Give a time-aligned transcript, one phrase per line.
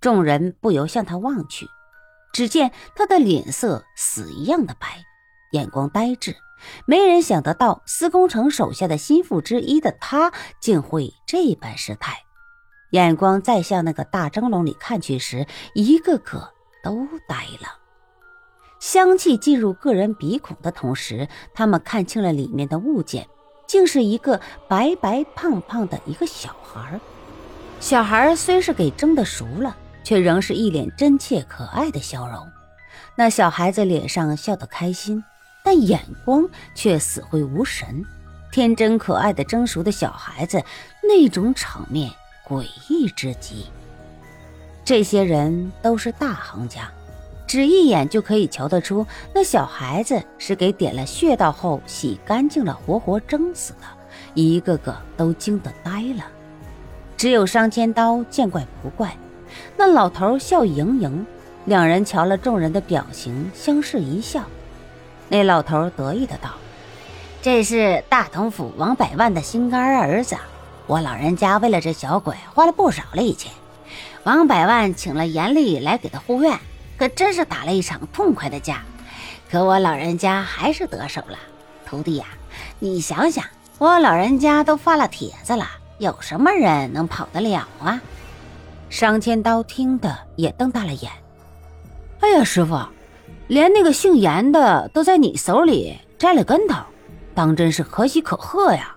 [0.00, 1.68] 众人不由向他望去，
[2.32, 5.04] 只见他的脸色死一样的白，
[5.52, 6.34] 眼光呆滞。
[6.86, 12.24] 没人想得到，司空城手下的心腹之一的他，竟会这般失态。
[12.92, 16.50] 眼光再向那个大蒸笼里看去时，一个个
[16.82, 17.78] 都呆了。
[18.78, 23.28] 香气进入个人鼻孔的同时，他们看清了里面的物件，
[23.66, 26.98] 竟是一个白白胖胖的一个小孩。
[27.80, 32.46] 小孩虽是给蒸的熟了，却仍是一脸真切可爱的笑容。
[33.16, 35.22] 那小孩子脸上笑得开心，
[35.62, 38.04] 但眼光却死灰无神。
[38.52, 40.62] 天真可爱的蒸熟的小孩子，
[41.02, 42.10] 那种场面
[42.48, 43.66] 诡异之极。
[44.84, 46.90] 这些人都是大行家。
[47.46, 53.80] 只一眼就可以瞧得出，那小孩子是给点了穴道后洗干净了，活活蒸死的。
[54.34, 56.24] 一个个都惊得呆了。
[57.16, 59.16] 只有商千刀见怪不怪，
[59.76, 61.26] 那老头笑盈盈。
[61.66, 64.42] 两人瞧了众人的表情，相视一笑。
[65.28, 66.50] 那老头得意的道
[67.42, 70.36] ：“这是大同府王百万的心肝儿子，
[70.86, 73.50] 我老人家为了这小鬼花了不少力气。
[74.24, 76.58] 王百万请了严厉来给他护院。”
[76.98, 78.82] 可真是打了一场痛快的架，
[79.50, 81.38] 可我老人家还是得手了。
[81.86, 82.26] 徒弟呀，
[82.78, 83.42] 你想想，
[83.78, 85.66] 我老人家都发了帖子了，
[85.96, 87.98] 有什么人能跑得了啊？
[88.90, 91.10] 商千刀听得也瞪大了眼。
[92.18, 92.76] 哎呀，师傅，
[93.46, 96.74] 连那个姓严的都在你手里栽了跟头，
[97.32, 98.96] 当真是可喜可贺呀！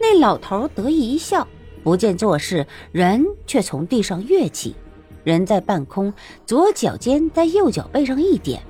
[0.00, 1.46] 那老头得意一笑，
[1.84, 4.74] 不见做事，人却从地上跃起。
[5.22, 6.12] 人在半空，
[6.44, 8.60] 左脚尖在右脚背上一点，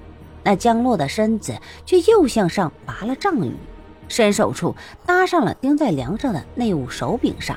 [0.44, 3.54] 那降落的身子却又向上拔了丈余，
[4.08, 4.76] 伸手处
[5.06, 7.56] 搭上了钉在梁上的那物手柄上。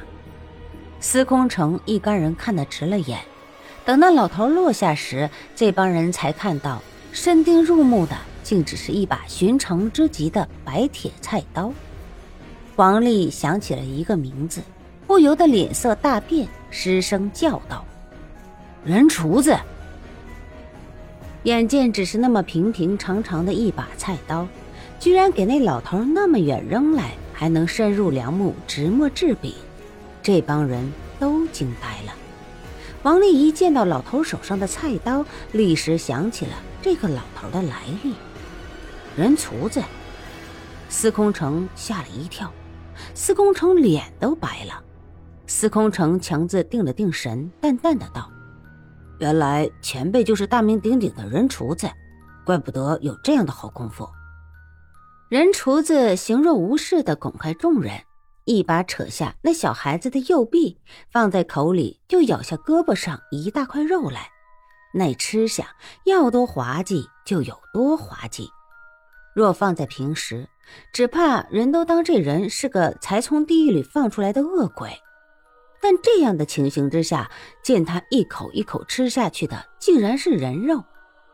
[1.08, 3.20] 司空城一干人看得直了眼，
[3.86, 6.82] 等那老头落下时，这帮人才看到
[7.12, 11.72] 深钉入目的，竟只是一把寻常之极的白铁菜刀。
[12.78, 14.64] 王丽想起了一个名字，
[15.06, 17.86] 不由得脸色大变，失声叫道。
[18.84, 19.56] 人厨子，
[21.44, 24.48] 眼见只是那么平平常常的一把菜刀，
[25.00, 29.54] 居然给那老头那么远扔来，还能深入梁木，直没至柄，
[30.26, 32.12] 这帮人都惊呆了。
[33.04, 38.16] 王丽一见到老头手上的菜刀，立时想起了这个老头的来历。
[39.16, 39.84] 人厨子，
[40.90, 42.52] 司空城吓了一跳，
[43.14, 44.84] 司空城脸都白了。
[45.46, 48.28] 司空城强自定了定神，淡淡的道。
[49.20, 51.88] 原来前辈就是大名鼎鼎的人厨子，
[52.44, 54.10] 怪不得有这样的好功夫。
[55.30, 57.94] 人厨子形若无事的拱开众人，
[58.46, 60.80] 一把扯下那小孩子的右臂，
[61.12, 64.30] 放在口里就咬下胳膊上一大块肉来。
[64.94, 65.66] 那吃相
[66.06, 68.50] 要多滑稽就有多滑稽。
[69.36, 70.48] 若放在平时，
[70.94, 74.92] 只怕人都当这人是个才从地狱里放出来的恶鬼。
[75.82, 77.30] 但这样的情形之下，
[77.62, 80.84] 见他一口一口吃下去的竟然是人肉，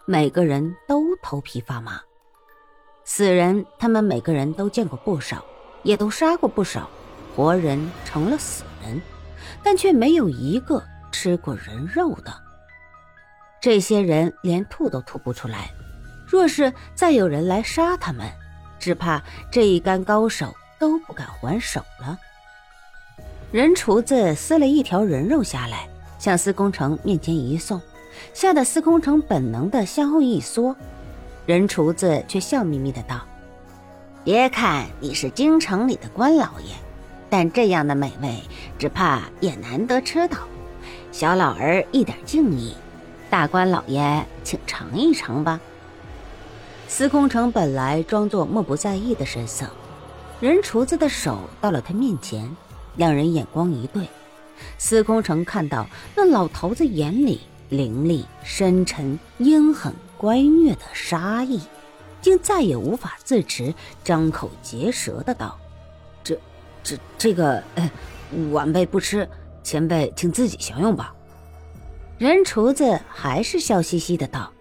[0.05, 2.01] 每个人都头皮发麻。
[3.03, 5.45] 死人他们每个人都见过不少，
[5.83, 6.89] 也都杀过不少，
[7.35, 9.01] 活人成了死人，
[9.63, 12.33] 但却没有一个吃过人肉的。
[13.61, 15.69] 这些人连吐都吐不出来，
[16.27, 18.27] 若是再有人来杀他们，
[18.79, 19.21] 只怕
[19.51, 22.17] 这一干高手都不敢还手了。
[23.51, 25.87] 人厨子撕了一条人肉下来，
[26.17, 27.79] 向司空城面前一送，
[28.33, 30.75] 吓得司空城本能的向后一缩。
[31.45, 33.21] 人厨子却笑眯眯的道
[34.23, 36.73] ：“别看你是京城里的官老爷，
[37.31, 38.43] 但这样的美味，
[38.77, 40.37] 只怕也难得吃到。
[41.13, 42.75] 小老儿一点敬意，
[43.29, 45.59] 大官老爷请尝一尝吧。”
[46.89, 49.65] 司空城本来装作漠不在意的神色，
[50.41, 52.53] 人厨子的手到了他面前。
[52.97, 54.05] 两人眼光一对，
[54.77, 57.39] 司空城看到那老头子眼里
[57.69, 61.61] 凌厉、深沉、阴狠、乖虐的杀意，
[62.21, 63.73] 竟再也无法自持，
[64.03, 65.57] 张口结舌的道
[66.83, 67.63] ：“这、这、这个，
[68.51, 69.27] 晚辈不吃，
[69.63, 71.13] 前辈请自己享用吧。”
[72.17, 74.51] 人厨子还是笑嘻嘻的道：“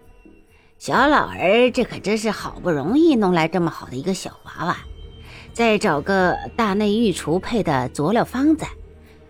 [0.79, 4.77] 小老儿这可真是好不容易弄来这么好的一个小娃娃。”
[5.53, 8.65] 再找个大内御厨配的佐料方子，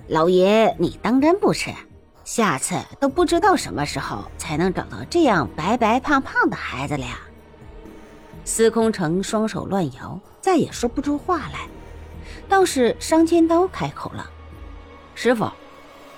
[0.07, 1.71] 老爷你当真不吃？
[2.23, 7.19] 下次都不知道什么时候才能找到这样白白胖胖的孩子了呀。
[8.45, 11.67] 司空城双手乱摇，再也说不出话来。
[12.51, 14.29] 倒是商千刀开口了
[15.15, 15.49] ：“师傅，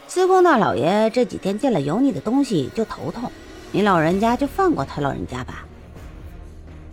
[0.08, 3.32] 司空大老爷这几天见了油腻的东西就头痛，
[3.72, 5.64] 你老人家就放过他老人家吧。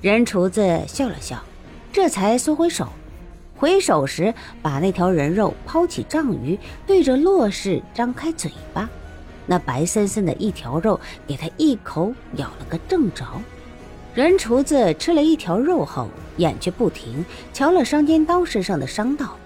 [0.03, 1.43] 人厨子笑了笑，
[1.91, 2.87] 这才缩回手，
[3.57, 8.91] 回手时把那条人肉抛起丈余，对着洛氏张开嘴巴，
[9.47, 13.25] 那白森森的一条肉给他一口咬了个正着。
[14.13, 19.37] 人厨子吃了一条肉后，眼却不停，瞧了伤间刀身上的伤道。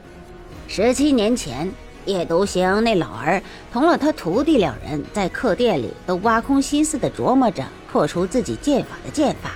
[0.66, 1.70] 十七年前，
[2.06, 7.62] 叶独行那老儿同了他徒弟两人，在客店里都挖空心思的琢磨着
[7.92, 9.50] 破除自己剑法的剑法。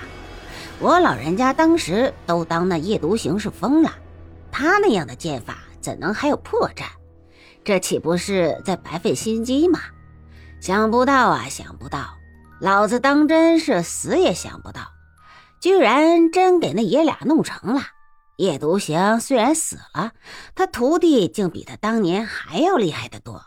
[0.79, 3.91] 我老人家当时都当那叶独行是疯了，
[4.51, 6.83] 他那样的剑法怎能还有破绽？
[7.63, 9.79] 这岂不是在白费心机吗？
[10.61, 12.15] 想不到啊，想不到！
[12.61, 14.81] 老子当真是死也想不到。
[15.59, 17.81] 居然真给那爷俩弄成了！
[18.37, 20.13] 叶独行虽然死了，
[20.55, 23.43] 他徒弟竟比他当年还要厉害的多。